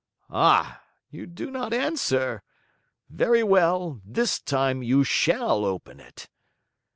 Ah! 0.33 0.81
You 1.11 1.27
do 1.27 1.51
not 1.51 1.75
answer? 1.75 2.41
Very 3.07 3.43
well, 3.43 4.01
this 4.03 4.39
time 4.41 4.81
you 4.81 5.03
shall 5.03 5.63
open 5.63 5.99
it." 5.99 6.27